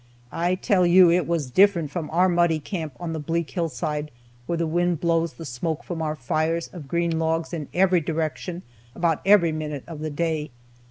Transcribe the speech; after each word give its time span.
I 0.33 0.55
tell 0.55 0.83
you, 0.83 1.11
it 1.11 1.27
was 1.27 1.51
different 1.51 1.91
from 1.91 2.09
our 2.09 2.27
muddy 2.27 2.57
camp 2.59 2.93
on 2.99 3.13
the 3.13 3.19
bleak 3.19 3.51
hillside, 3.51 4.09
where 4.47 4.57
the 4.57 4.65
wind 4.65 4.99
blows 4.99 5.33
the 5.33 5.45
smoke 5.45 5.83
from 5.83 6.01
our 6.01 6.15
fires 6.15 6.67
of 6.73 6.87
green 6.87 7.19
logs 7.19 7.53
in 7.53 7.67
every 7.71 8.01
direction 8.01 8.63
about 8.95 9.21
every 9.27 9.51
minute 9.51 9.83
of 9.85 9.99
the 9.99 10.09
day. 10.09 10.49